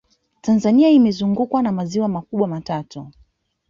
tanzania 0.41 0.89
imezungukwa 0.89 1.61
na 1.63 1.71
maziwa 1.71 2.07
makubwa 2.07 2.47
matatu 2.47 3.11